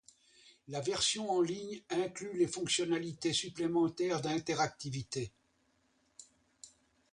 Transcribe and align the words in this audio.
La 0.69 0.81
version 0.81 1.29
en 1.29 1.41
ligne 1.41 1.83
inclut 1.91 2.35
les 2.35 2.47
fonctionnalités 2.47 3.33
supplémentaires 3.33 4.19
d'interactivité. 4.19 5.31